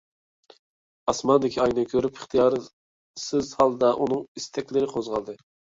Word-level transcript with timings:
ئاسماندىكى 1.13 1.61
ئاينى 1.65 1.85
كۆرۈپ 1.93 2.17
ئىختىيارسىز 2.19 3.55
ھالدا 3.61 3.95
ئۇنىڭ 4.01 4.29
ئىستەكلىرى 4.43 4.95
قوزغالدى. 4.99 5.43